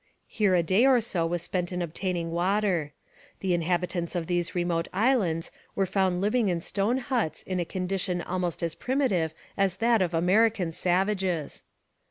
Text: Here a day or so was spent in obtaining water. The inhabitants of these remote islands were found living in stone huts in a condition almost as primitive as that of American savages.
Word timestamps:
Here 0.25 0.55
a 0.55 0.63
day 0.63 0.87
or 0.87 0.99
so 0.99 1.27
was 1.27 1.43
spent 1.43 1.71
in 1.71 1.79
obtaining 1.79 2.31
water. 2.31 2.91
The 3.41 3.53
inhabitants 3.53 4.15
of 4.15 4.25
these 4.25 4.55
remote 4.55 4.87
islands 4.91 5.51
were 5.75 5.85
found 5.85 6.21
living 6.21 6.47
in 6.49 6.61
stone 6.61 6.97
huts 6.97 7.43
in 7.43 7.59
a 7.59 7.65
condition 7.65 8.19
almost 8.19 8.63
as 8.63 8.73
primitive 8.73 9.35
as 9.55 9.75
that 9.75 10.01
of 10.01 10.15
American 10.15 10.71
savages. 10.71 11.61